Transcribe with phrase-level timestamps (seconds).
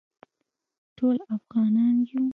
[0.97, 2.23] ټول افغانان یو